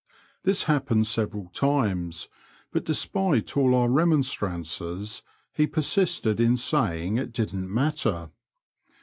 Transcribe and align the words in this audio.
This 0.41 0.63
hap 0.63 0.87
pened 0.87 1.05
several 1.05 1.49
times, 1.49 2.27
but 2.71 2.83
despite 2.85 3.55
all 3.55 3.75
our 3.75 3.87
remonstrances 3.87 5.21
he 5.53 5.67
persisted 5.67 6.39
in 6.39 6.57
saying 6.57 7.17
it 7.19 7.31
didn*t 7.31 7.67
matter. 7.71 8.31